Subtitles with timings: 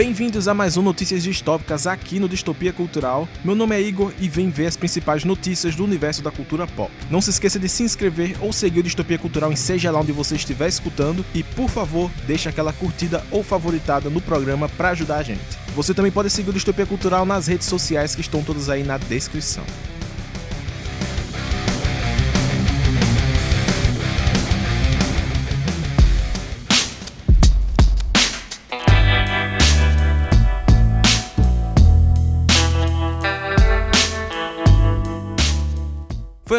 [0.00, 3.28] Bem-vindos a mais um Notícias Distópicas aqui no Distopia Cultural.
[3.44, 6.90] Meu nome é Igor e vem ver as principais notícias do universo da cultura pop.
[7.10, 10.10] Não se esqueça de se inscrever ou seguir o Distopia Cultural em seja lá onde
[10.10, 15.18] você estiver escutando e, por favor, deixe aquela curtida ou favoritada no programa para ajudar
[15.18, 15.42] a gente.
[15.76, 18.96] Você também pode seguir o Distopia Cultural nas redes sociais que estão todas aí na
[18.96, 19.64] descrição.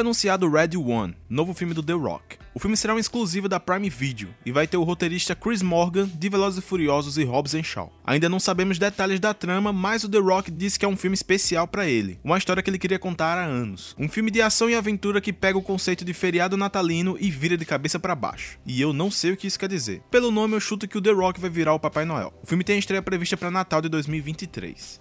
[0.01, 2.37] Anunciado Red One, novo filme do The Rock.
[2.53, 6.05] O filme será um exclusivo da Prime Video e vai ter o roteirista Chris Morgan
[6.05, 7.93] de Velozes e Furiosos e Hobbs Shaw.
[8.05, 11.13] Ainda não sabemos detalhes da trama, mas o The Rock disse que é um filme
[11.13, 13.95] especial para ele, uma história que ele queria contar há anos.
[13.97, 17.55] Um filme de ação e aventura que pega o conceito de feriado natalino e vira
[17.55, 18.59] de cabeça para baixo.
[18.65, 20.01] E eu não sei o que isso quer dizer.
[20.11, 22.33] Pelo nome eu chuto que o The Rock vai virar o Papai Noel.
[22.43, 24.99] O filme tem a estreia prevista para Natal de 2023.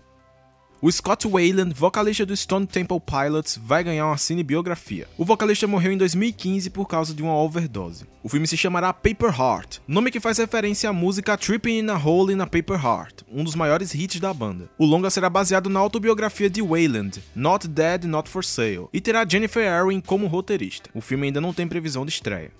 [0.83, 5.07] O Scott Wayland, vocalista do Stone Temple Pilots, vai ganhar uma cinebiografia.
[5.19, 8.07] O vocalista morreu em 2015 por causa de uma overdose.
[8.23, 11.99] O filme se chamará Paper Heart, nome que faz referência à música Tripping in a
[11.99, 14.71] Hole in a Paper Heart, um dos maiores hits da banda.
[14.79, 19.27] O longa será baseado na autobiografia de Wayland, Not Dead, Not For Sale, e terá
[19.29, 20.89] Jennifer Erwin como roteirista.
[20.95, 22.53] O filme ainda não tem previsão de estreia.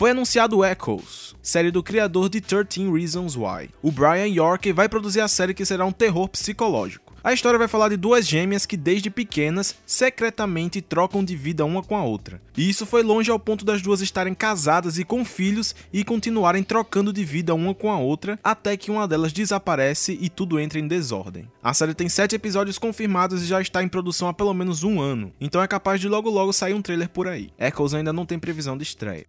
[0.00, 3.70] Foi anunciado Echoes, série do criador de 13 Reasons Why.
[3.82, 7.09] O Brian York vai produzir a série que será um terror psicológico.
[7.22, 11.82] A história vai falar de duas gêmeas que desde pequenas secretamente trocam de vida uma
[11.82, 12.40] com a outra.
[12.56, 16.62] E isso foi longe ao ponto das duas estarem casadas e com filhos e continuarem
[16.62, 20.78] trocando de vida uma com a outra até que uma delas desaparece e tudo entra
[20.78, 21.46] em desordem.
[21.62, 24.98] A série tem sete episódios confirmados e já está em produção há pelo menos um
[24.98, 27.50] ano, então é capaz de logo logo sair um trailer por aí.
[27.58, 29.26] Echoes ainda não tem previsão de estreia.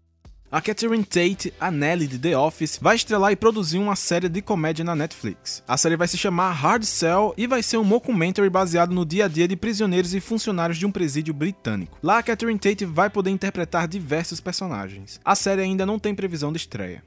[0.51, 4.41] A Catherine Tate, a Nelly de The Office, vai estrelar e produzir uma série de
[4.41, 5.63] comédia na Netflix.
[5.65, 9.25] A série vai se chamar Hard Cell e vai ser um mockumentary baseado no dia
[9.25, 11.97] a dia de prisioneiros e funcionários de um presídio britânico.
[12.03, 15.21] Lá, a Catherine Tate vai poder interpretar diversos personagens.
[15.23, 17.01] A série ainda não tem previsão de estreia.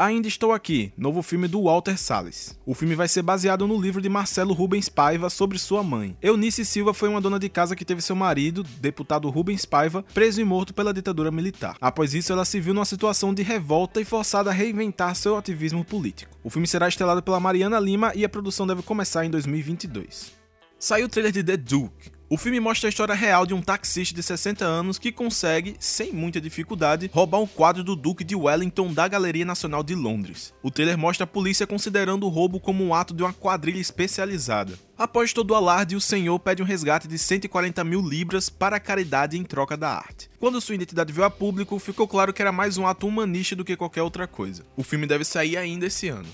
[0.00, 2.58] Ainda Estou Aqui, novo filme do Walter Salles.
[2.64, 6.16] O filme vai ser baseado no livro de Marcelo Rubens Paiva sobre sua mãe.
[6.22, 10.40] Eunice Silva foi uma dona de casa que teve seu marido, deputado Rubens Paiva, preso
[10.40, 11.76] e morto pela ditadura militar.
[11.78, 15.84] Após isso, ela se viu numa situação de revolta e forçada a reinventar seu ativismo
[15.84, 16.34] político.
[16.42, 20.32] O filme será estrelado pela Mariana Lima e a produção deve começar em 2022.
[20.78, 24.14] Saiu o trailer de The Duke, o filme mostra a história real de um taxista
[24.14, 28.92] de 60 anos que consegue, sem muita dificuldade, roubar um quadro do Duque de Wellington
[28.92, 30.54] da Galeria Nacional de Londres.
[30.62, 34.78] O trailer mostra a polícia considerando o roubo como um ato de uma quadrilha especializada.
[34.96, 38.80] Após todo o alarde, o senhor pede um resgate de 140 mil libras para a
[38.80, 40.30] caridade em troca da arte.
[40.38, 43.64] Quando sua identidade veio a público, ficou claro que era mais um ato humanista do
[43.64, 44.64] que qualquer outra coisa.
[44.76, 46.28] O filme deve sair ainda esse ano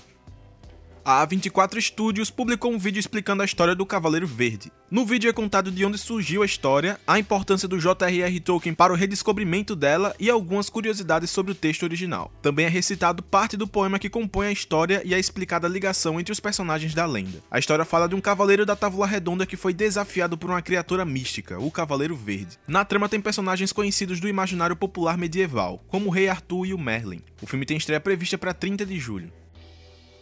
[1.07, 4.69] a A24 Studios publicou um vídeo explicando a história do Cavaleiro Verde.
[4.91, 8.39] No vídeo é contado de onde surgiu a história, a importância do J.R.R.
[8.41, 12.29] Tolkien para o redescobrimento dela e algumas curiosidades sobre o texto original.
[12.41, 16.19] Também é recitado parte do poema que compõe a história e é explicada a ligação
[16.19, 17.41] entre os personagens da lenda.
[17.49, 21.05] A história fala de um cavaleiro da Távola Redonda que foi desafiado por uma criatura
[21.05, 22.59] mística, o Cavaleiro Verde.
[22.67, 26.77] Na trama tem personagens conhecidos do imaginário popular medieval, como o Rei Arthur e o
[26.77, 27.21] Merlin.
[27.41, 29.31] O filme tem estreia prevista para 30 de julho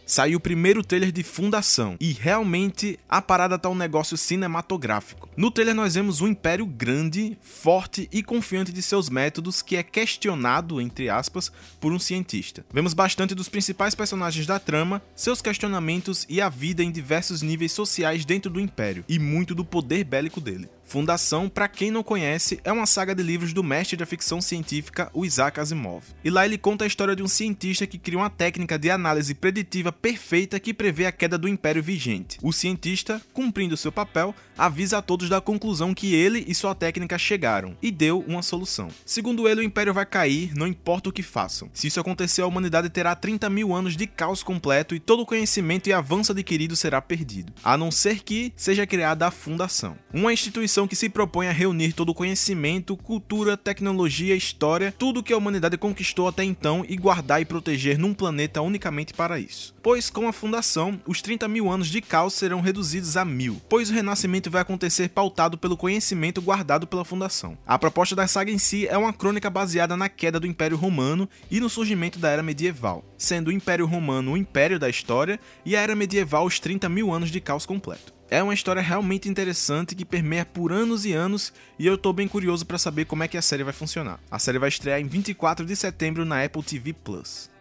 [0.05, 1.97] saiu o primeiro trailer de Fundação.
[1.99, 5.29] E realmente a parada tá um negócio cinematográfico.
[5.35, 9.83] No trailer nós vemos um império grande, forte e confiante de seus métodos que é
[9.83, 12.65] questionado, entre aspas, por um cientista.
[12.71, 17.71] Vemos bastante dos principais personagens da trama, seus questionamentos e a vida em diversos níveis
[17.71, 20.69] sociais dentro do império, e muito do poder bélico dele.
[20.85, 25.09] Fundação, para quem não conhece, é uma saga de livros do mestre da ficção científica,
[25.13, 26.05] o Isaac Asimov.
[26.23, 29.33] E lá ele conta a história de um cientista que cria uma técnica de análise
[29.33, 32.37] preditiva perfeita que prevê a queda do império vigente.
[32.41, 37.17] O cientista, cumprindo seu papel, avisa a todos da conclusão que ele e sua técnica
[37.17, 38.89] chegaram e deu uma solução.
[39.05, 41.69] Segundo ele, o império vai cair, não importa o que façam.
[41.73, 45.25] Se isso acontecer, a humanidade terá 30 mil anos de caos completo e todo o
[45.25, 50.31] conhecimento e avanço adquirido será perdido, a não ser que seja criada a Fundação, uma
[50.31, 55.37] instituição que se propõe a reunir todo o conhecimento, cultura, tecnologia, história, tudo que a
[55.37, 59.73] humanidade conquistou até então e guardar e proteger num planeta unicamente para isso.
[59.81, 63.89] Pois com a fundação, os 30 mil anos de caos serão reduzidos a mil, pois
[63.89, 67.57] o renascimento vai acontecer pautado pelo conhecimento guardado pela fundação.
[67.65, 71.29] A proposta da saga em si é uma crônica baseada na queda do Império Romano
[71.49, 75.75] e no surgimento da Era Medieval, sendo o Império Romano o império da história e
[75.75, 78.14] a Era Medieval os 30 mil anos de caos completo.
[78.29, 82.27] É uma história realmente interessante que permeia por anos e anos e eu tô bem
[82.27, 84.19] curioso para saber como é que a série vai funcionar.
[84.31, 87.51] A série vai estrear em 24 de setembro na Apple TV Plus.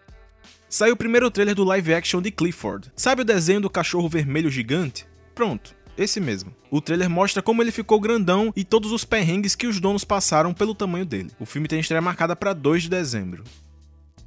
[0.69, 2.91] Saiu o primeiro trailer do live action de Clifford.
[2.97, 5.07] Sabe o desenho do cachorro vermelho gigante?
[5.35, 6.55] Pronto, esse mesmo.
[6.71, 10.55] O trailer mostra como ele ficou grandão e todos os perrengues que os donos passaram
[10.55, 11.31] pelo tamanho dele.
[11.39, 13.45] O filme tem estreia marcada para 2 de dezembro.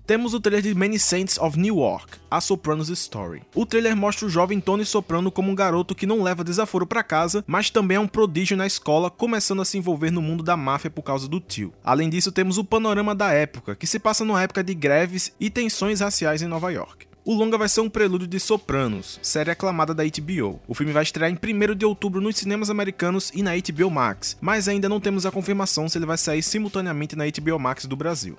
[0.08, 3.42] Temos o trailer de Many Saints of Newark, A Sopranos Story.
[3.54, 7.04] O trailer mostra o jovem Tony Soprano como um garoto que não leva desaforo para
[7.04, 10.56] casa, mas também é um prodígio na escola, começando a se envolver no mundo da
[10.56, 11.74] máfia por causa do tio.
[11.84, 15.50] Além disso, temos o panorama da época, que se passa numa época de greves e
[15.50, 17.06] tensões raciais em Nova York.
[17.26, 20.62] O longa vai ser um prelúdio de Sopranos, série aclamada da HBO.
[20.70, 24.38] O filme vai estrear em 1 de outubro nos cinemas americanos e na HBO Max,
[24.40, 27.98] mas ainda não temos a confirmação se ele vai sair simultaneamente na HBO Max do
[27.98, 28.38] Brasil.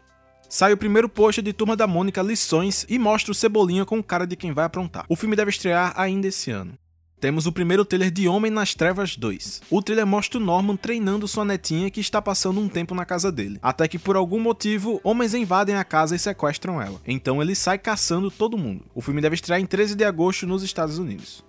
[0.49, 4.27] Sai o primeiro post de Turma da Mônica Lições e mostra o Cebolinha com cara
[4.27, 5.05] de quem vai aprontar.
[5.07, 6.73] O filme deve estrear ainda esse ano.
[7.21, 9.63] Temos o primeiro trailer de Homem nas Trevas 2.
[9.69, 13.31] O trailer mostra o Norman treinando sua netinha que está passando um tempo na casa
[13.31, 16.99] dele, até que por algum motivo homens invadem a casa e sequestram ela.
[17.07, 18.87] Então ele sai caçando todo mundo.
[18.95, 21.47] O filme deve estrear em 13 de agosto nos Estados Unidos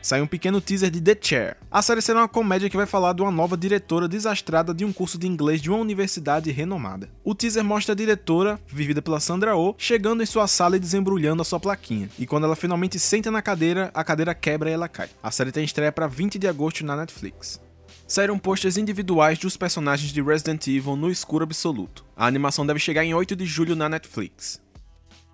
[0.00, 1.56] sai um pequeno teaser de The Chair.
[1.70, 4.92] A série será uma comédia que vai falar de uma nova diretora desastrada de um
[4.92, 7.08] curso de inglês de uma universidade renomada.
[7.24, 11.42] O teaser mostra a diretora, vivida pela Sandra Oh, chegando em sua sala e desembrulhando
[11.42, 12.08] a sua plaquinha.
[12.18, 15.08] E quando ela finalmente senta na cadeira, a cadeira quebra e ela cai.
[15.22, 17.60] A série tem estreia para 20 de agosto na Netflix
[18.08, 22.06] saíram posters individuais dos personagens de Resident Evil no escuro absoluto.
[22.16, 24.58] A animação deve chegar em 8 de julho na Netflix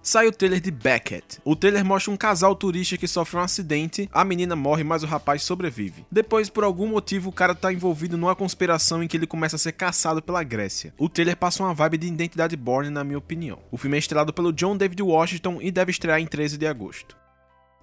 [0.05, 1.41] sai o trailer de Beckett.
[1.45, 5.06] O trailer mostra um casal turista que sofre um acidente, a menina morre, mas o
[5.06, 6.05] rapaz sobrevive.
[6.12, 9.59] Depois, por algum motivo, o cara tá envolvido numa conspiração em que ele começa a
[9.59, 10.93] ser caçado pela Grécia.
[10.99, 13.59] O trailer passa uma vibe de Identidade Born, na minha opinião.
[13.73, 17.17] O filme é estrelado pelo John David Washington e deve estrear em 13 de agosto.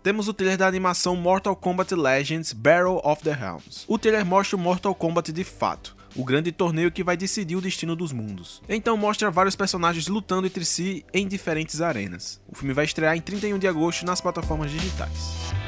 [0.04, 3.86] Temos o trailer da animação Mortal Kombat Legends Battle of the Realms.
[3.88, 7.62] O trailer mostra o Mortal Kombat de fato, o grande torneio que vai decidir o
[7.62, 8.62] destino dos mundos.
[8.68, 12.42] Então mostra vários personagens lutando entre si em diferentes arenas.
[12.48, 15.61] O filme vai estrear em 31 de agosto nas plataformas digitais.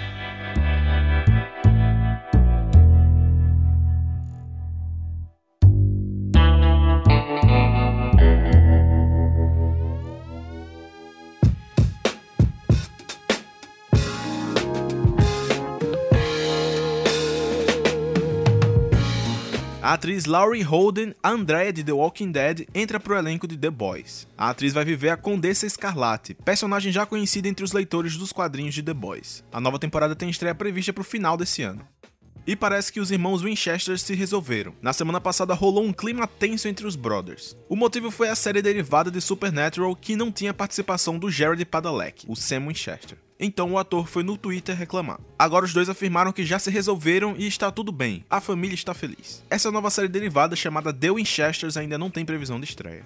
[19.84, 24.26] A atriz Laurie Holden, Andrea de The Walking Dead, entra pro elenco de The Boys.
[24.38, 28.74] A atriz vai viver a Condessa Escarlate, personagem já conhecida entre os leitores dos quadrinhos
[28.74, 29.44] de The Boys.
[29.52, 31.86] A nova temporada tem estreia prevista pro final desse ano.
[32.48, 34.74] E parece que os irmãos Winchester se resolveram.
[34.82, 37.54] Na semana passada rolou um clima tenso entre os brothers.
[37.68, 42.26] O motivo foi a série derivada de Supernatural que não tinha participação do Jared Padalecki,
[42.30, 43.18] o Sam Winchester.
[43.46, 45.20] Então o ator foi no Twitter reclamar.
[45.38, 48.94] Agora os dois afirmaram que já se resolveram e está tudo bem, a família está
[48.94, 49.44] feliz.
[49.50, 53.06] Essa nova série derivada chamada The Winchesters ainda não tem previsão de estreia.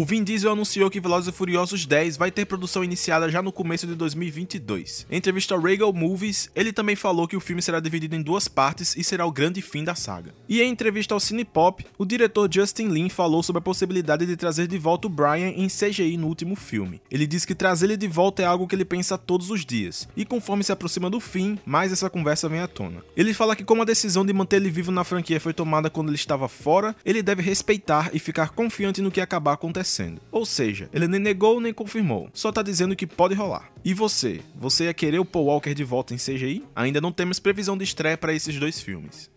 [0.00, 3.52] O Vin Diesel anunciou que Velozes e Furiosos 10 vai ter produção iniciada já no
[3.52, 5.06] começo de 2022.
[5.10, 8.48] Em entrevista ao Regal Movies, ele também falou que o filme será dividido em duas
[8.48, 10.32] partes e será o grande fim da saga.
[10.48, 14.66] E em entrevista ao Cinepop, o diretor Justin Lin falou sobre a possibilidade de trazer
[14.66, 17.02] de volta o Brian em CGI no último filme.
[17.10, 20.08] Ele disse que trazer ele de volta é algo que ele pensa todos os dias,
[20.16, 23.04] e conforme se aproxima do fim, mais essa conversa vem à tona.
[23.14, 26.08] Ele fala que como a decisão de manter ele vivo na franquia foi tomada quando
[26.08, 30.20] ele estava fora, ele deve respeitar e ficar confiante no que acabar acontecendo acontecendo.
[30.30, 33.70] Ou seja, ele nem negou nem confirmou, só tá dizendo que pode rolar.
[33.84, 34.40] E você?
[34.56, 36.64] Você ia querer o Paul Walker de volta em CGI?
[36.74, 39.30] Ainda não temos previsão de estreia para esses dois filmes.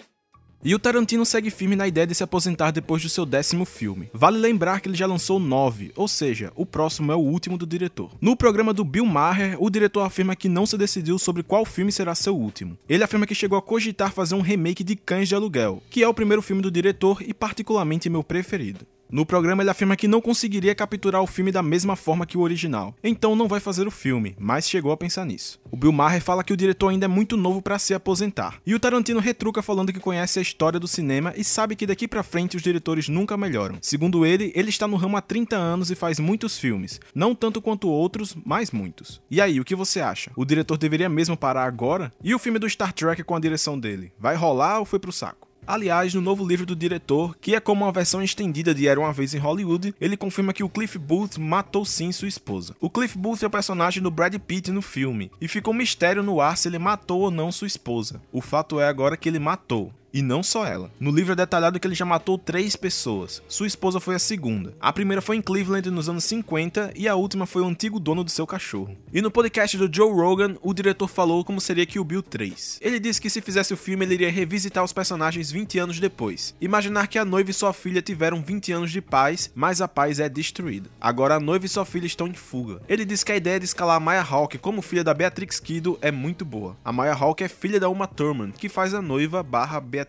[0.65, 4.09] E o Tarantino segue firme na ideia de se aposentar depois do seu décimo filme.
[4.13, 7.67] Vale lembrar que ele já lançou nove, ou seja, o próximo é o último do
[7.67, 8.11] diretor.
[8.21, 11.91] No programa do Bill Maher, o diretor afirma que não se decidiu sobre qual filme
[11.91, 12.77] será seu último.
[12.87, 16.07] Ele afirma que chegou a cogitar fazer um remake de Cães de Aluguel, que é
[16.07, 18.87] o primeiro filme do diretor e particularmente meu preferido.
[19.13, 22.41] No programa, ele afirma que não conseguiria capturar o filme da mesma forma que o
[22.41, 25.61] original, então não vai fazer o filme, mas chegou a pensar nisso.
[25.69, 28.73] O Bill Maher fala que o diretor ainda é muito novo para se aposentar, e
[28.73, 32.23] o Tarantino retruca falando que conhece a história do cinema e sabe que daqui para
[32.23, 33.77] frente os diretores nunca melhoram.
[33.83, 37.61] Segundo ele, ele está no ramo há 30 anos e faz muitos filmes, não tanto
[37.61, 39.21] quanto outros, mas muitos.
[39.29, 40.31] E aí, o que você acha?
[40.35, 42.11] O diretor deveria mesmo parar agora?
[42.23, 44.11] E o filme do Star Trek com a direção dele?
[44.17, 45.52] Vai rolar ou foi pro saco?
[45.65, 49.13] Aliás, no novo livro do diretor, que é como uma versão estendida de Era uma
[49.13, 52.75] Vez em Hollywood, ele confirma que o Cliff Booth matou sim sua esposa.
[52.81, 56.21] O Cliff Booth é o personagem do Brad Pitt no filme, e ficou um mistério
[56.21, 58.21] no ar se ele matou ou não sua esposa.
[58.31, 59.91] O fato é agora que ele matou.
[60.13, 60.91] E não só ela.
[60.99, 63.41] No livro é detalhado que ele já matou três pessoas.
[63.47, 64.75] Sua esposa foi a segunda.
[64.79, 68.23] A primeira foi em Cleveland nos anos 50 e a última foi o antigo dono
[68.23, 68.95] do seu cachorro.
[69.11, 72.77] E no podcast do Joe Rogan, o diretor falou como seria Kill Bill 3.
[72.79, 76.53] Ele disse que se fizesse o filme ele iria revisitar os personagens 20 anos depois.
[76.61, 80.19] Imaginar que a noiva e sua filha tiveram 20 anos de paz, mas a paz
[80.19, 80.91] é destruída.
[81.01, 82.79] Agora a noiva e sua filha estão em fuga.
[82.87, 86.11] Ele diz que a ideia de escalar Maya Hawke como filha da Beatrix Kiddo é
[86.11, 86.77] muito boa.
[86.85, 90.02] A Maya Hawke é filha da Uma Thurman, que faz a noiva barra Beatrix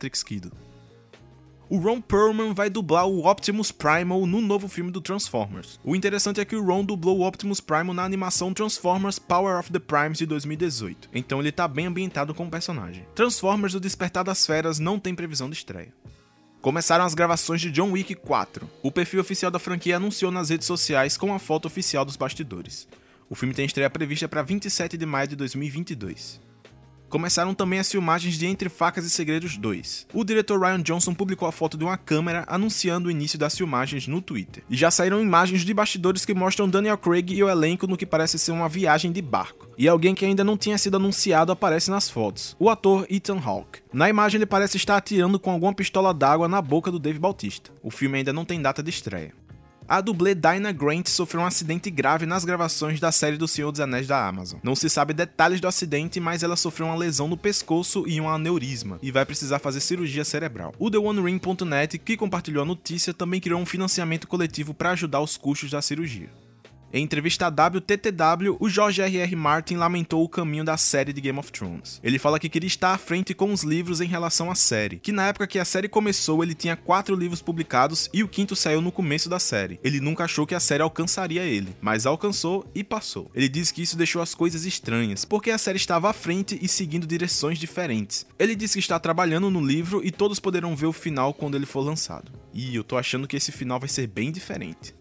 [1.68, 5.80] O Ron Perlman vai dublar o Optimus Primal no novo filme do Transformers.
[5.82, 9.72] O interessante é que o Ron dublou o Optimus Primal na animação Transformers Power of
[9.72, 13.06] the Primes de 2018, então ele tá bem ambientado com o personagem.
[13.14, 15.92] Transformers O Despertar das Feras não tem previsão de estreia.
[16.60, 18.68] Começaram as gravações de John Wick 4.
[18.82, 22.86] O perfil oficial da franquia anunciou nas redes sociais com a foto oficial dos bastidores.
[23.28, 26.53] O filme tem estreia prevista para 27 de maio de 2022
[27.14, 30.08] começaram também as filmagens de Entre Facas e Segredos 2.
[30.12, 34.08] O diretor Ryan Johnson publicou a foto de uma câmera anunciando o início das filmagens
[34.08, 34.64] no Twitter.
[34.68, 38.04] E já saíram imagens de bastidores que mostram Daniel Craig e o elenco no que
[38.04, 39.68] parece ser uma viagem de barco.
[39.78, 43.78] E alguém que ainda não tinha sido anunciado aparece nas fotos, o ator Ethan Hawke.
[43.92, 47.70] Na imagem ele parece estar atirando com alguma pistola d'água na boca do Dave Bautista.
[47.80, 49.32] O filme ainda não tem data de estreia.
[49.86, 53.80] A dublê Dinah Grant sofreu um acidente grave nas gravações da série do Senhor dos
[53.80, 54.58] Anéis da Amazon.
[54.62, 58.28] Não se sabe detalhes do acidente, mas ela sofreu uma lesão no pescoço e um
[58.28, 60.72] aneurisma, e vai precisar fazer cirurgia cerebral.
[60.78, 65.70] O TheOneRing.net, que compartilhou a notícia, também criou um financiamento coletivo para ajudar os custos
[65.70, 66.30] da cirurgia.
[66.96, 69.34] Em entrevista à WTTW, o George R.R.
[69.34, 72.00] Martin lamentou o caminho da série de Game of Thrones.
[72.04, 75.10] Ele fala que queria estar à frente com os livros em relação à série, que
[75.10, 78.80] na época que a série começou ele tinha quatro livros publicados e o quinto saiu
[78.80, 79.80] no começo da série.
[79.82, 83.28] Ele nunca achou que a série alcançaria ele, mas alcançou e passou.
[83.34, 86.68] Ele diz que isso deixou as coisas estranhas, porque a série estava à frente e
[86.68, 88.24] seguindo direções diferentes.
[88.38, 91.66] Ele disse que está trabalhando no livro e todos poderão ver o final quando ele
[91.66, 92.30] for lançado.
[92.52, 94.94] E eu tô achando que esse final vai ser bem diferente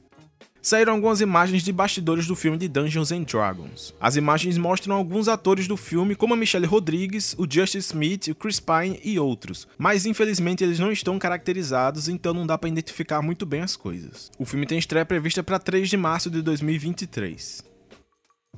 [0.63, 3.93] saíram algumas imagens de bastidores do filme de Dungeons and Dragons.
[3.99, 8.35] As imagens mostram alguns atores do filme, como a Michelle Rodrigues, o Justice Smith, o
[8.35, 13.21] Chris Pine e outros, mas infelizmente eles não estão caracterizados, então não dá para identificar
[13.21, 14.31] muito bem as coisas.
[14.39, 17.72] O filme tem estreia prevista para 3 de março de 2023.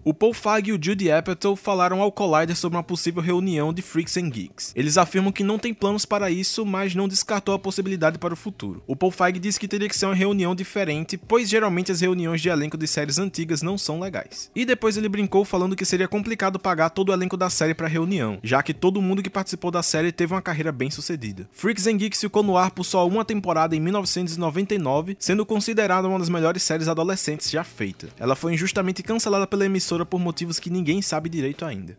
[0.06, 3.82] O Paul Feig e o Judy Apatow falaram ao Collider sobre uma possível reunião de
[3.82, 4.72] Freaks and Geeks.
[4.76, 8.38] Eles afirmam que não tem planos para isso, mas não descartou a possibilidade para o
[8.38, 8.84] futuro.
[8.86, 12.40] O Paul Feig disse que teria que ser uma reunião diferente, pois geralmente as reuniões
[12.40, 14.52] de elenco de séries antigas não são legais.
[14.56, 17.88] E depois ele brincou falando que seria complicado pagar todo o elenco da série para
[17.88, 21.50] a reunião, já que todo mundo que participou da série teve uma carreira bem sucedida.
[21.52, 26.20] Freaks and Geeks ficou no ar por só uma temporada em 1999, sendo considerada uma
[26.20, 28.10] das melhores séries adolescentes já feita.
[28.20, 31.96] Ela foi injustamente cancelada pela emissora emissora por motivos que ninguém sabe direito ainda.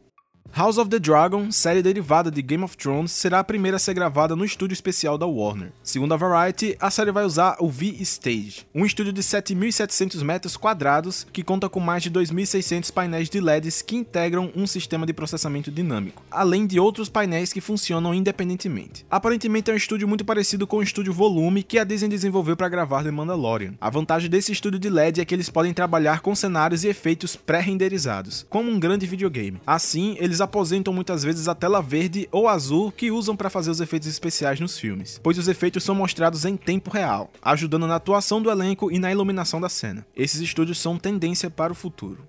[0.52, 3.94] House of the Dragon, série derivada de Game of Thrones, será a primeira a ser
[3.94, 5.72] gravada no estúdio especial da Warner.
[5.82, 11.26] Segundo a Variety, a série vai usar o V-Stage, um estúdio de 7.700 metros quadrados
[11.32, 15.70] que conta com mais de 2.600 painéis de LEDs que integram um sistema de processamento
[15.70, 19.04] dinâmico, além de outros painéis que funcionam independentemente.
[19.10, 22.68] Aparentemente é um estúdio muito parecido com o estúdio Volume que a Disney desenvolveu para
[22.68, 23.74] gravar The Mandalorian.
[23.80, 27.36] A vantagem desse estúdio de LED é que eles podem trabalhar com cenários e efeitos
[27.36, 29.60] pré-renderizados, como um grande videogame.
[29.66, 33.80] Assim, eles aposentam muitas vezes a tela verde ou azul que usam para fazer os
[33.80, 38.42] efeitos especiais nos filmes, pois os efeitos são mostrados em tempo real, ajudando na atuação
[38.42, 40.06] do elenco e na iluminação da cena.
[40.14, 42.28] Esses estúdios são tendência para o futuro.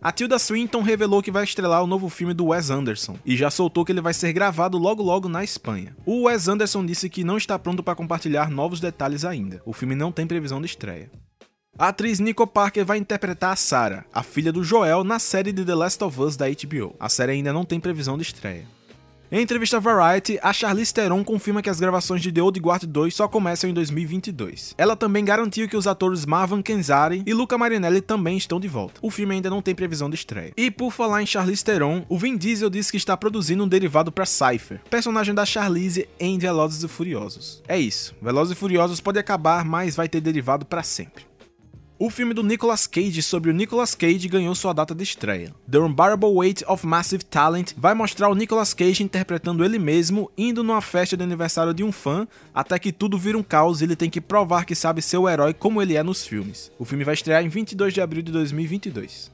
[0.00, 3.50] A Tilda Swinton revelou que vai estrelar o novo filme do Wes Anderson e já
[3.50, 5.94] soltou que ele vai ser gravado logo logo na Espanha.
[6.06, 9.60] O Wes Anderson disse que não está pronto para compartilhar novos detalhes ainda.
[9.66, 11.10] O filme não tem previsão de estreia.
[11.76, 15.64] A atriz Nico Parker vai interpretar a Sarah, a filha do Joel, na série de
[15.64, 16.94] The Last of Us da HBO.
[17.00, 18.64] A série ainda não tem previsão de estreia.
[19.32, 22.84] Em entrevista à Variety, a Charlize Theron confirma que as gravações de The Old Guard
[22.84, 24.76] 2 só começam em 2022.
[24.78, 29.00] Ela também garantiu que os atores Marvan Kenzari e Luca Marinelli também estão de volta.
[29.02, 30.52] O filme ainda não tem previsão de estreia.
[30.56, 34.12] E por falar em Charlize Theron, o Vin Diesel disse que está produzindo um derivado
[34.12, 37.60] para Cypher, personagem da Charlize em Velozes e Furiosos.
[37.66, 41.33] É isso, Velozes e Furiosos pode acabar, mas vai ter derivado para sempre.
[42.04, 45.54] O filme do Nicolas Cage sobre o Nicolas Cage ganhou sua data de estreia.
[45.70, 50.62] The Unbearable Weight of Massive Talent vai mostrar o Nicolas Cage interpretando ele mesmo, indo
[50.62, 53.96] numa festa de aniversário de um fã, até que tudo vira um caos e ele
[53.96, 56.70] tem que provar que sabe ser o herói como ele é nos filmes.
[56.78, 59.32] O filme vai estrear em 22 de abril de 2022.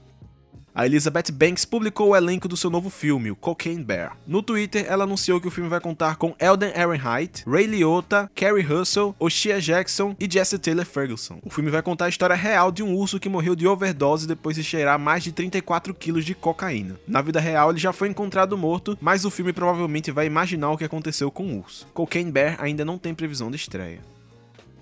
[0.73, 4.17] A Elizabeth Banks publicou o elenco do seu novo filme, o Cocaine Bear.
[4.25, 8.63] No Twitter, ela anunciou que o filme vai contar com Elden Ehrenreich, Ray Liotta, Carrie
[8.63, 11.41] Russell, Oshia Jackson e Jesse Taylor Ferguson.
[11.45, 14.55] O filme vai contar a história real de um urso que morreu de overdose depois
[14.55, 17.01] de cheirar mais de 34 quilos de cocaína.
[17.07, 20.79] Na vida real, ele já foi encontrado morto, mas o filme provavelmente vai imaginar o
[20.79, 21.89] que aconteceu com o urso.
[21.93, 24.01] Cocaine Bear ainda não tem previsão de estreia.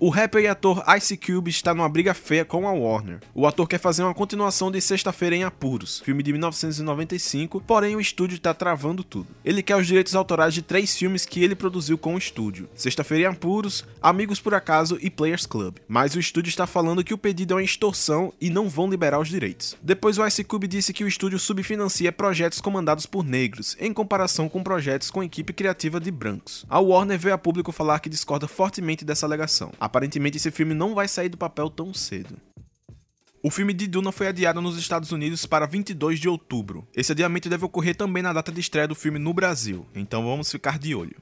[0.01, 3.19] O rapper e ator Ice Cube está numa briga feia com a Warner.
[3.35, 7.99] O ator quer fazer uma continuação de Sexta-feira em Apuros, filme de 1995, porém o
[7.99, 9.27] estúdio está travando tudo.
[9.43, 13.25] Ele quer os direitos autorais de três filmes que ele produziu com o estúdio: Sexta-feira
[13.25, 15.75] em Apuros, Amigos por Acaso e Players Club.
[15.85, 19.19] Mas o estúdio está falando que o pedido é uma extorsão e não vão liberar
[19.19, 19.75] os direitos.
[19.81, 24.47] Depois o Ice Cube disse que o estúdio subfinancia projetos comandados por negros, em comparação
[24.47, 26.65] com projetos com equipe criativa de brancos.
[26.69, 29.73] A Warner veio a público falar que discorda fortemente dessa alegação.
[29.89, 32.37] Aparentemente esse filme não vai sair do papel tão cedo.
[33.41, 36.87] O filme de Duna foi adiado nos Estados Unidos para 22 de outubro.
[36.95, 40.51] Esse adiamento deve ocorrer também na data de estreia do filme no Brasil, então vamos
[40.51, 41.15] ficar de olho.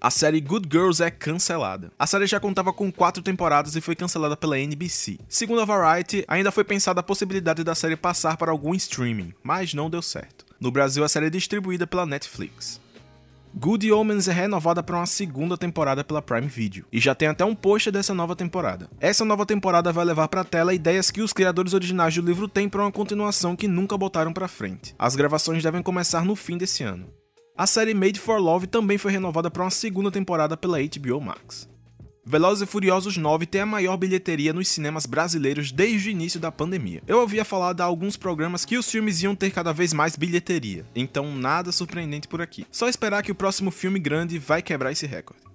[0.00, 1.92] A série Good Girls é cancelada.
[1.96, 5.20] A série já contava com quatro temporadas e foi cancelada pela NBC.
[5.28, 9.72] Segundo a Variety, ainda foi pensada a possibilidade da série passar para algum streaming, mas
[9.72, 10.44] não deu certo.
[10.58, 12.80] No Brasil, a série é distribuída pela Netflix.
[13.52, 17.44] Good Omens é renovada para uma segunda temporada pela Prime Video, e já tem até
[17.44, 18.88] um post dessa nova temporada.
[19.00, 22.68] Essa nova temporada vai levar para tela ideias que os criadores originais do livro têm
[22.68, 24.94] para uma continuação que nunca botaram para frente.
[24.98, 27.06] As gravações devem começar no fim desse ano.
[27.56, 31.68] A série Made for Love também foi renovada para uma segunda temporada pela HBO Max.
[32.24, 36.52] Velozes e Furiosos 9 tem a maior bilheteria nos cinemas brasileiros desde o início da
[36.52, 37.02] pandemia.
[37.06, 40.84] Eu ouvia falar de alguns programas que os filmes iam ter cada vez mais bilheteria,
[40.94, 42.66] então nada surpreendente por aqui.
[42.70, 45.49] Só esperar que o próximo filme grande vai quebrar esse recorde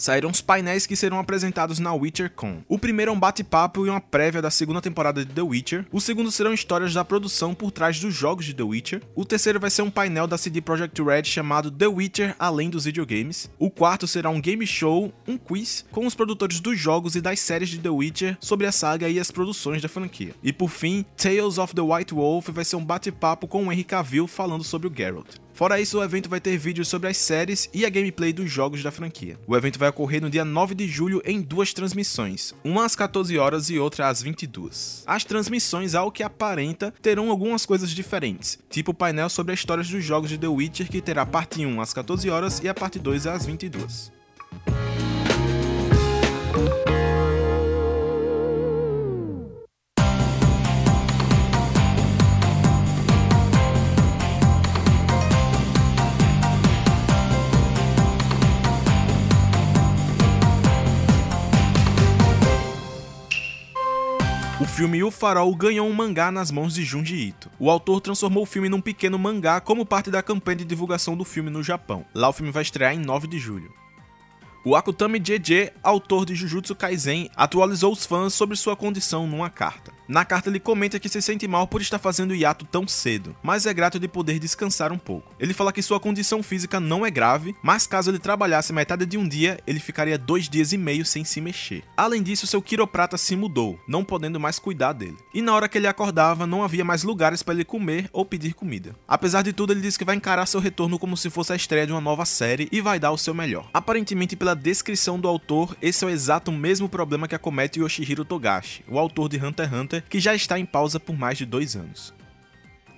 [0.00, 2.62] saíram os painéis que serão apresentados na WitcherCon.
[2.66, 5.84] O primeiro é um bate-papo e uma prévia da segunda temporada de The Witcher.
[5.92, 9.02] O segundo serão histórias da produção por trás dos jogos de The Witcher.
[9.14, 12.86] O terceiro vai ser um painel da CD Projekt Red chamado The Witcher Além dos
[12.86, 13.50] Videogames.
[13.58, 17.38] O quarto será um game show, um quiz, com os produtores dos jogos e das
[17.38, 20.34] séries de The Witcher sobre a saga e as produções da franquia.
[20.42, 23.84] E por fim, Tales of the White Wolf vai ser um bate-papo com o Henry
[23.84, 25.36] Cavill falando sobre o Geralt.
[25.60, 28.82] Fora isso, o evento vai ter vídeos sobre as séries e a gameplay dos jogos
[28.82, 29.38] da franquia.
[29.46, 33.36] O evento vai ocorrer no dia 9 de julho em duas transmissões, uma às 14
[33.36, 35.04] horas e outra às 22.
[35.06, 39.86] As transmissões, ao que aparenta, terão algumas coisas diferentes, tipo o painel sobre as histórias
[39.86, 42.98] dos jogos de The Witcher que terá parte 1 às 14 horas e a parte
[42.98, 44.10] 2 às 22.
[64.80, 67.50] Filme O Farol ganhou um mangá nas mãos de Junji Ito.
[67.58, 71.22] O autor transformou o filme num pequeno mangá como parte da campanha de divulgação do
[71.22, 72.02] filme no Japão.
[72.14, 73.70] Lá o filme vai estrear em 9 de julho.
[74.62, 79.90] O Akutami JJ, autor de Jujutsu Kaisen, atualizou os fãs sobre sua condição numa carta.
[80.06, 83.64] Na carta ele comenta que se sente mal por estar fazendo hiato tão cedo, mas
[83.64, 85.32] é grato de poder descansar um pouco.
[85.38, 89.16] Ele fala que sua condição física não é grave, mas caso ele trabalhasse metade de
[89.16, 91.84] um dia, ele ficaria dois dias e meio sem se mexer.
[91.96, 95.16] Além disso, seu quiroprata se mudou, não podendo mais cuidar dele.
[95.32, 98.52] E na hora que ele acordava, não havia mais lugares para ele comer ou pedir
[98.52, 98.96] comida.
[99.06, 101.86] Apesar de tudo, ele diz que vai encarar seu retorno como se fosse a estreia
[101.86, 103.70] de uma nova série e vai dar o seu melhor.
[103.72, 108.84] Aparentemente, pela descrição do autor, esse é o exato mesmo problema que acomete Yoshihiro Togashi,
[108.88, 111.76] o autor de Hunter x Hunter que já está em pausa por mais de dois
[111.76, 112.14] anos.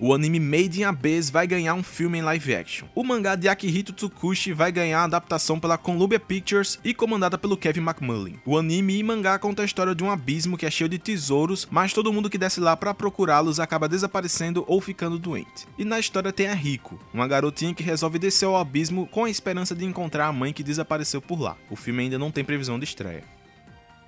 [0.05, 2.89] O anime Made in Abyss vai ganhar um filme em live action.
[2.93, 7.55] O mangá de Akihito Tsukushi vai ganhar a adaptação pela Columbia Pictures e comandada pelo
[7.55, 8.37] Kevin McMullen.
[8.45, 11.65] O anime e mangá conta a história de um abismo que é cheio de tesouros,
[11.71, 15.65] mas todo mundo que desce lá para procurá-los acaba desaparecendo ou ficando doente.
[15.77, 19.29] E na história tem a Rico, uma garotinha que resolve descer ao abismo com a
[19.29, 21.55] esperança de encontrar a mãe que desapareceu por lá.
[21.69, 23.23] O filme ainda não tem previsão de estreia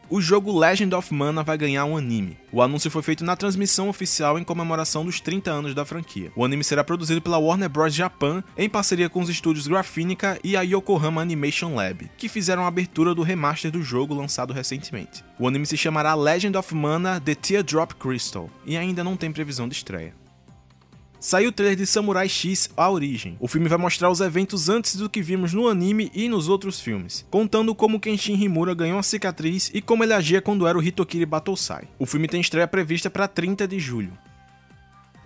[0.09, 2.37] o jogo Legend of Mana vai ganhar um anime.
[2.51, 6.31] O anúncio foi feito na transmissão oficial em comemoração dos 30 anos da franquia.
[6.35, 7.93] O anime será produzido pela Warner Bros.
[7.93, 12.67] Japan em parceria com os estúdios Graphinica e a Yokohama Animation Lab, que fizeram a
[12.67, 15.23] abertura do remaster do jogo lançado recentemente.
[15.39, 19.67] O anime se chamará Legend of Mana The Teardrop Crystal e ainda não tem previsão
[19.67, 20.24] de estreia.
[21.25, 23.35] Saiu o trailer de Samurai X A Origem.
[23.39, 26.79] O filme vai mostrar os eventos antes do que vimos no anime e nos outros
[26.79, 30.83] filmes, contando como Kenshin Himura ganhou uma cicatriz e como ele agia quando era o
[30.83, 31.87] Hitokiri Batosai.
[31.97, 34.15] O filme tem estreia prevista para 30 de julho.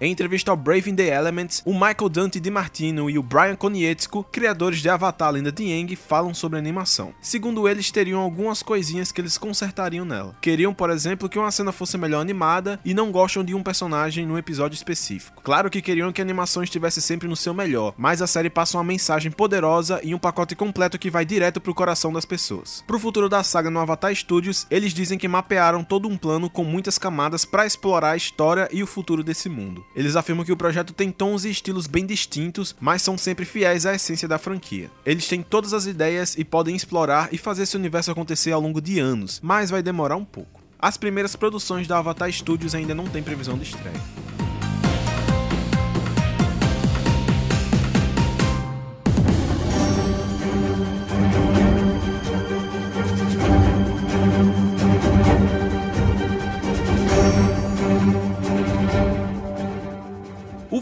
[0.01, 4.23] Em entrevista ao Brave in the Elements, o Michael Dante DiMartino e o Brian Konietzko,
[4.31, 7.13] criadores de Avatar Lenda de Aang, falam sobre a animação.
[7.19, 10.37] Segundo eles, teriam algumas coisinhas que eles consertariam nela.
[10.41, 14.25] Queriam, por exemplo, que uma cena fosse melhor animada e não gostam de um personagem
[14.25, 15.41] num episódio específico.
[15.43, 18.77] Claro que queriam que a animação estivesse sempre no seu melhor, mas a série passa
[18.77, 22.85] uma mensagem poderosa e um pacote completo que vai direto pro coração das pessoas.
[22.87, 26.63] Pro futuro da saga no Avatar Studios, eles dizem que mapearam todo um plano com
[26.63, 29.88] muitas camadas para explorar a história e o futuro desse mundo.
[29.95, 33.85] Eles afirmam que o projeto tem tons e estilos bem distintos, mas são sempre fiéis
[33.85, 34.89] à essência da franquia.
[35.05, 38.81] Eles têm todas as ideias e podem explorar e fazer esse universo acontecer ao longo
[38.81, 40.61] de anos, mas vai demorar um pouco.
[40.77, 44.48] As primeiras produções da Avatar Studios ainda não têm previsão de estreia.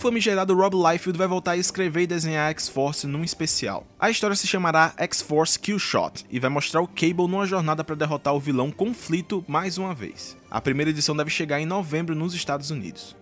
[0.08, 3.86] Famigerado Rob Liefeld vai voltar a escrever e desenhar X-Force num especial.
[4.00, 7.94] A história se chamará X-Force Kill Shot e vai mostrar o Cable numa jornada para
[7.94, 10.38] derrotar o vilão Conflito mais uma vez.
[10.50, 13.18] A primeira edição deve chegar em novembro nos Estados Unidos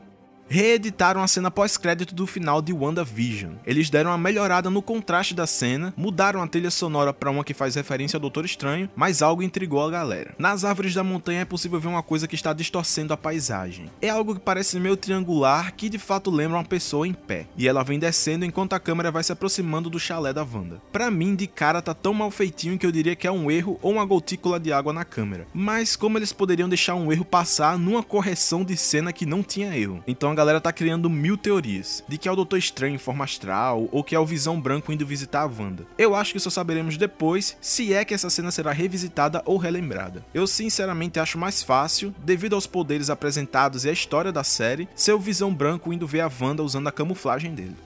[0.48, 3.54] reeditaram a cena pós-crédito do final de WandaVision.
[3.66, 7.54] Eles deram uma melhorada no contraste da cena, mudaram a trilha sonora para uma que
[7.54, 10.34] faz referência ao Doutor Estranho, mas algo intrigou a galera.
[10.38, 13.90] Nas árvores da montanha é possível ver uma coisa que está distorcendo a paisagem.
[14.02, 17.68] É algo que parece meio triangular, que de fato lembra uma pessoa em pé, e
[17.68, 20.82] ela vem descendo enquanto a câmera vai se aproximando do chalé da Wanda.
[20.92, 23.80] Para mim, de cara tá tão mal feitinho que eu diria que é um erro
[23.82, 25.48] ou uma gotícula de água na câmera.
[25.54, 29.76] Mas como eles poderiam deixar um erro passar numa correção de cena que não tinha
[29.76, 30.04] erro?
[30.08, 33.24] Então a galera tá criando mil teorias, de que é o Doutor Estranho em forma
[33.24, 35.88] astral, ou que é o Visão Branco indo visitar a Wanda.
[35.98, 40.26] Eu acho que só saberemos depois se é que essa cena será revisitada ou relembrada.
[40.34, 45.14] Eu sinceramente acho mais fácil, devido aos poderes apresentados e à história da série, ser
[45.14, 47.78] o Visão Branco indo ver a Wanda usando a camuflagem dele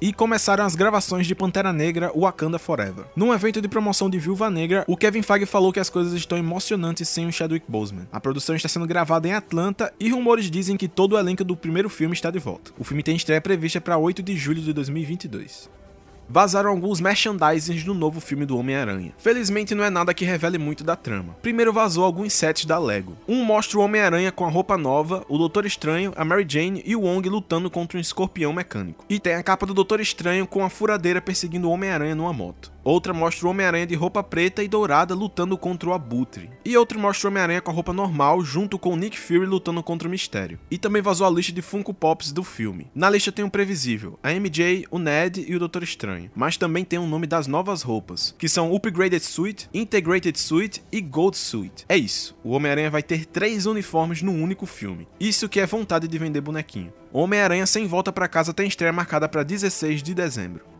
[0.00, 3.04] e começaram as gravações de Pantera Negra Wakanda Forever.
[3.14, 6.38] Num evento de promoção de Viúva Negra, o Kevin Feige falou que as coisas estão
[6.38, 8.06] emocionantes sem o Chadwick Boseman.
[8.12, 11.56] A produção está sendo gravada em Atlanta e rumores dizem que todo o elenco do
[11.56, 12.72] primeiro filme está de volta.
[12.78, 15.76] O filme tem estreia prevista para 8 de julho de 2022
[16.28, 19.12] vazaram alguns merchandisings do novo filme do Homem-Aranha.
[19.18, 21.36] Felizmente não é nada que revele muito da trama.
[21.42, 23.16] Primeiro vazou alguns sets da Lego.
[23.28, 26.96] Um mostra o Homem-Aranha com a roupa nova, o Doutor Estranho, a Mary Jane e
[26.96, 29.04] o Wong lutando contra um escorpião mecânico.
[29.08, 32.75] E tem a capa do Doutor Estranho com a furadeira perseguindo o Homem-Aranha numa moto.
[32.86, 36.48] Outra mostra o Homem-Aranha de roupa preta e dourada lutando contra o Abutre.
[36.64, 39.82] E outra mostra o Homem-Aranha com a roupa normal, junto com o Nick Fury lutando
[39.82, 40.56] contra o Mistério.
[40.70, 42.86] E também vazou a lista de Funko Pops do filme.
[42.94, 46.30] Na lista tem o um previsível, a MJ, o Ned e o Doutor Estranho.
[46.32, 51.00] Mas também tem o nome das novas roupas, que são Upgraded Suit, Integrated Suit e
[51.00, 51.84] Gold Suit.
[51.88, 55.08] É isso, o Homem-Aranha vai ter três uniformes no único filme.
[55.18, 56.92] Isso que é vontade de vender bonequinho.
[57.12, 60.75] Homem-Aranha sem volta para casa tem estreia marcada para 16 de dezembro.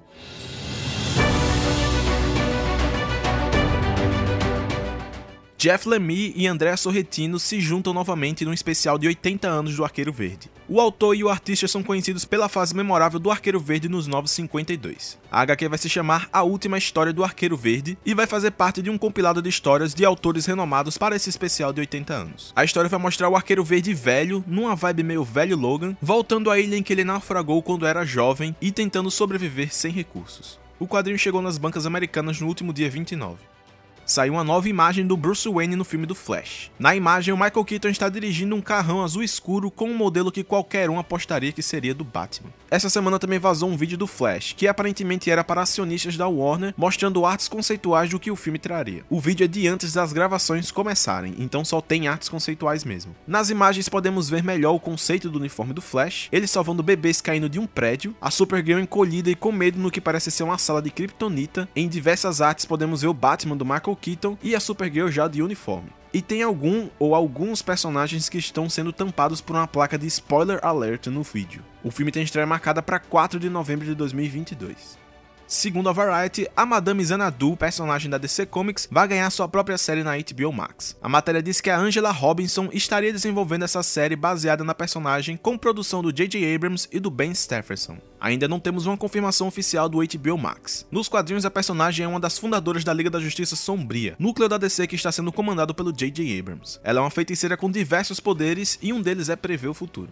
[5.59, 10.13] Jeff Lemire e Andrea Sorrentino se juntam novamente num especial de 80 anos do Arqueiro
[10.13, 10.51] Verde.
[10.69, 14.33] O autor e o artista são conhecidos pela fase memorável do Arqueiro Verde nos Novos
[14.33, 15.19] 52.
[15.31, 18.83] A HQ vai se chamar A Última História do Arqueiro Verde e vai fazer parte
[18.83, 22.53] de um compilado de histórias de autores renomados para esse especial de 80 anos.
[22.55, 26.61] A história vai mostrar o Arqueiro Verde velho, numa vibe meio velho Logan, voltando à
[26.61, 30.61] ilha em que ele naufragou quando era jovem e tentando sobreviver sem recursos.
[30.79, 33.56] O quadrinho chegou nas bancas americanas no último dia 29
[34.07, 36.71] saiu uma nova imagem do Bruce Wayne no filme do Flash.
[36.79, 40.45] Na imagem, o Michael Keaton está dirigindo um carrão azul escuro com um modelo que
[40.45, 42.51] qualquer um apostaria que seria do Batman.
[42.71, 46.75] Essa semana também vazou um vídeo do Flash, que aparentemente era para acionistas da Warner,
[46.77, 49.05] mostrando artes conceituais do que o filme traria.
[49.11, 53.15] O vídeo é de antes das gravações começarem, então só tem artes conceituais mesmo.
[53.27, 57.49] Nas imagens podemos ver melhor o conceito do uniforme do Flash, ele salvando bebês caindo
[57.49, 60.83] de um prédio, a Supergirl encolhida e com medo no que parece ser uma sala
[60.83, 61.69] de kryptonita.
[61.75, 65.43] Em diversas artes podemos ver o Batman do Michael Keaton e a Supergirl já de
[65.43, 65.91] uniforme.
[66.13, 70.59] E tem algum ou alguns personagens que estão sendo tampados por uma placa de spoiler
[70.63, 71.63] alert no vídeo.
[71.83, 75.06] O filme tem estreia marcada para 4 de novembro de 2022.
[75.49, 80.03] Segundo a Variety, a Madame Xanadu, personagem da DC Comics, vai ganhar sua própria série
[80.03, 80.97] na HBO Max.
[81.01, 85.57] A matéria diz que a Angela Robinson estaria desenvolvendo essa série baseada na personagem com
[85.57, 86.53] produção do J.J.
[86.53, 87.99] Abrams e do Ben Stephenson.
[88.21, 90.85] Ainda não temos uma confirmação oficial do HBO Max.
[90.91, 94.59] Nos quadrinhos, a personagem é uma das fundadoras da Liga da Justiça Sombria, núcleo da
[94.59, 96.41] DC que está sendo comandado pelo J.J.
[96.41, 96.81] Abrams.
[96.83, 100.11] Ela é uma feiticeira com diversos poderes e um deles é prever o futuro.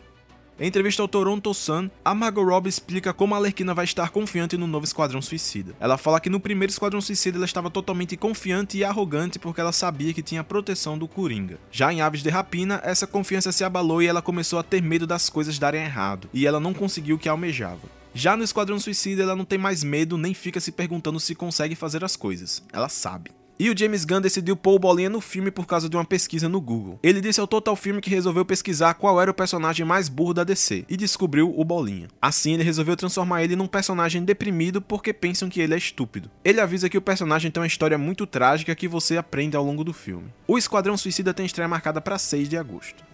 [0.56, 4.56] Em entrevista ao Toronto Sun, a Margot Robbie explica como a Arlequina vai estar confiante
[4.56, 5.74] no novo Esquadrão Suicida.
[5.80, 9.72] Ela fala que no primeiro Esquadrão Suicida ela estava totalmente confiante e arrogante porque ela
[9.72, 11.58] sabia que tinha a proteção do Coringa.
[11.72, 15.08] Já em Aves de Rapina, essa confiança se abalou e ela começou a ter medo
[15.08, 17.88] das coisas darem errado, e ela não conseguiu o que almejava.
[18.14, 21.74] Já no Esquadrão Suicida, ela não tem mais medo nem fica se perguntando se consegue
[21.74, 22.62] fazer as coisas.
[22.72, 23.32] Ela sabe.
[23.56, 26.48] E o James Gunn decidiu pôr o Bolinha no filme por causa de uma pesquisa
[26.48, 26.98] no Google.
[27.02, 30.42] Ele disse ao Total Filme que resolveu pesquisar qual era o personagem mais burro da
[30.42, 32.08] DC e descobriu o Bolinha.
[32.20, 36.28] Assim, ele resolveu transformar ele num personagem deprimido porque pensam que ele é estúpido.
[36.44, 39.84] Ele avisa que o personagem tem uma história muito trágica que você aprende ao longo
[39.84, 40.32] do filme.
[40.48, 43.13] O Esquadrão Suicida tem estreia marcada para 6 de agosto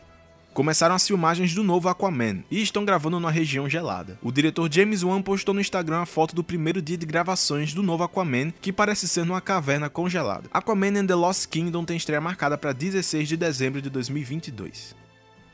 [0.52, 4.18] começaram as filmagens do novo Aquaman e estão gravando numa região gelada.
[4.22, 7.82] O diretor James Wan postou no Instagram a foto do primeiro dia de gravações do
[7.82, 10.48] novo Aquaman, que parece ser numa caverna congelada.
[10.52, 15.00] Aquaman and the Lost Kingdom tem estreia marcada para 16 de dezembro de 2022.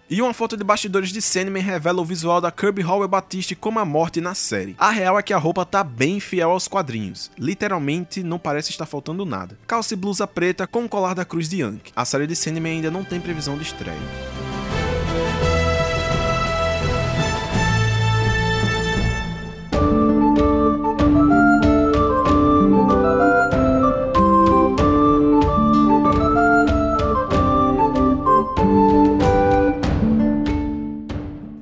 [0.09, 3.81] E uma foto de bastidores de Sandman revela o visual da Kirby Howell Batiste como
[3.81, 4.77] a morte na série.
[4.79, 7.29] A real é que a roupa tá bem fiel aos quadrinhos.
[7.37, 9.59] Literalmente, não parece estar faltando nada.
[9.67, 11.93] Calça e blusa preta com o colar da cruz de Yankee.
[11.97, 14.56] A série de Sandman ainda não tem previsão de estreia.
[15.17, 15.56] Thank you.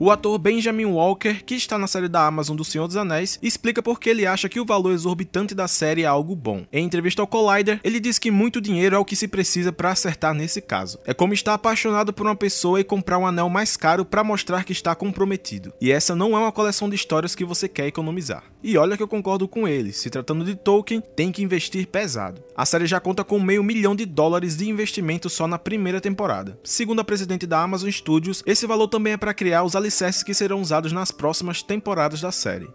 [0.05, 3.83] O ator Benjamin Walker, que está na série da Amazon do Senhor dos Anéis, explica
[3.83, 6.67] por que ele acha que o valor exorbitante da série é algo bom.
[6.71, 9.93] Em entrevista ao Collider, ele diz que muito dinheiro é o que se precisa para
[9.93, 10.99] acertar nesse caso.
[11.07, 14.65] É como estar apaixonado por uma pessoa e comprar um anel mais caro para mostrar
[14.65, 15.73] que está comprometido.
[15.81, 18.45] E essa não é uma coleção de histórias que você quer economizar.
[18.63, 22.43] E olha que eu concordo com ele, se tratando de Tolkien, tem que investir pesado.
[22.55, 26.59] A série já conta com meio milhão de dólares de investimento só na primeira temporada.
[26.63, 30.23] Segundo a presidente da Amazon Studios, esse valor também é para criar os alicerces alicerces
[30.23, 32.69] que serão usados nas próximas temporadas da série.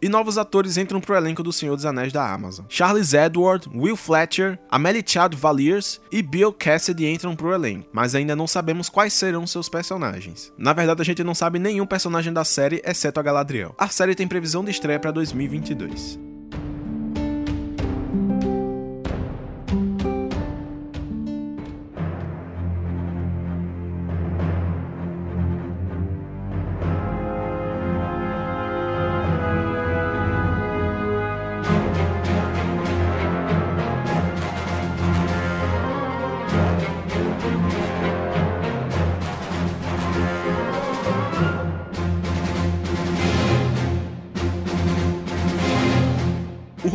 [0.00, 2.66] E novos atores entram pro elenco do Senhor dos Anéis da Amazon.
[2.68, 8.36] Charles Edward, Will Fletcher, Amelie Chad Valiers e Bill Cassidy entram pro elenco, mas ainda
[8.36, 10.52] não sabemos quais serão seus personagens.
[10.58, 13.74] Na verdade, a gente não sabe nenhum personagem da série, exceto a Galadriel.
[13.78, 16.35] A série tem previsão de estreia para 2022.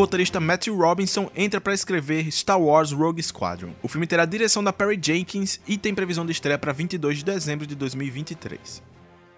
[0.01, 3.71] Roteirista Matthew Robinson entra para escrever Star Wars Rogue Squadron.
[3.83, 7.19] O filme terá a direção da Perry Jenkins e tem previsão de estreia para 22
[7.19, 8.90] de dezembro de 2023.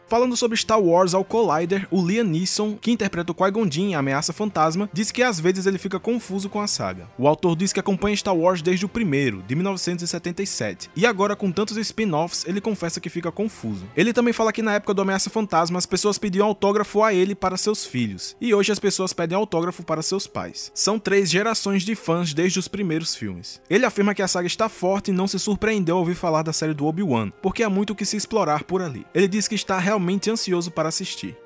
[0.07, 3.95] Falando sobre Star Wars ao Collider, o Liam Neeson, que interpreta o Qui-Gon Jinn em
[3.95, 7.07] Ameaça Fantasma, diz que às vezes ele fica confuso com a saga.
[7.17, 11.51] O autor diz que acompanha Star Wars desde o primeiro, de 1977, e agora com
[11.51, 13.85] tantos spin-offs, ele confessa que fica confuso.
[13.95, 17.33] Ele também fala que na época do Ameaça Fantasma as pessoas pediam autógrafo a ele
[17.33, 20.71] para seus filhos, e hoje as pessoas pedem autógrafo para seus pais.
[20.75, 23.61] São três gerações de fãs desde os primeiros filmes.
[23.69, 26.53] Ele afirma que a saga está forte e não se surpreendeu ao ouvir falar da
[26.53, 29.05] série do Obi-Wan, porque há muito o que se explorar por ali.
[29.13, 31.42] Ele diz que está realmente ansioso para assistir.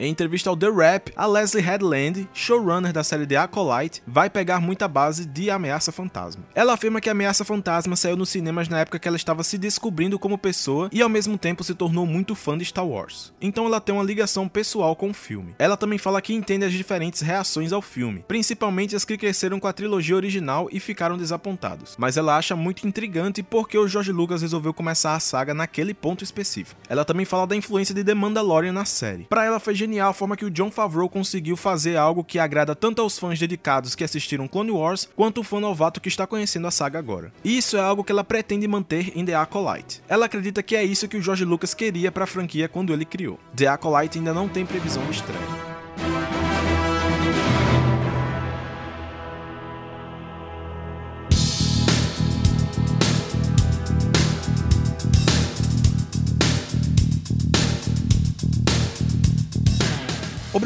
[0.00, 4.60] Em entrevista ao The Rap, a Leslie Headland, showrunner da série The Acolyte, vai pegar
[4.60, 6.44] muita base de Ameaça Fantasma.
[6.54, 10.16] Ela afirma que Ameaça Fantasma saiu nos cinemas na época que ela estava se descobrindo
[10.16, 13.32] como pessoa e ao mesmo tempo se tornou muito fã de Star Wars.
[13.40, 15.56] Então ela tem uma ligação pessoal com o filme.
[15.58, 19.66] Ela também fala que entende as diferentes reações ao filme, principalmente as que cresceram com
[19.66, 21.96] a trilogia original e ficaram desapontados.
[21.98, 26.22] Mas ela acha muito intrigante porque o George Lucas resolveu começar a saga naquele ponto
[26.22, 26.80] específico.
[26.88, 29.24] Ela também fala da influência de The Mandalorian na série.
[29.24, 32.76] Para ela foi genial a forma que o John Favreau conseguiu fazer algo que agrada
[32.76, 36.66] tanto aos fãs dedicados que assistiram Clone Wars, quanto o fã novato que está conhecendo
[36.66, 37.32] a saga agora.
[37.42, 40.02] E isso é algo que ela pretende manter em The Acolyte.
[40.06, 43.06] Ela acredita que é isso que o George Lucas queria para a franquia quando ele
[43.06, 43.40] criou.
[43.56, 45.77] The Acolyte ainda não tem previsão de estreia.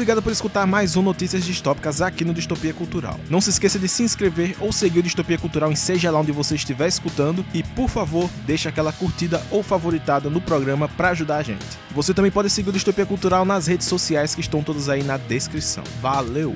[0.03, 3.17] Obrigado por escutar mais um Notícias Distópicas aqui no Distopia Cultural.
[3.29, 6.33] Não se esqueça de se inscrever ou seguir o Distopia Cultural em seja lá onde
[6.33, 11.37] você estiver escutando e, por favor, deixe aquela curtida ou favoritada no programa para ajudar
[11.37, 11.65] a gente.
[11.91, 15.15] Você também pode seguir o Distopia Cultural nas redes sociais que estão todas aí na
[15.15, 15.85] descrição.
[16.01, 16.53] Valeu!